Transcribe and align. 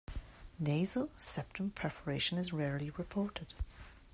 Nasal 0.59 1.11
septum 1.15 1.69
perforation 1.69 2.39
is 2.39 2.51
rarely 2.51 2.89
reported. 2.89 3.53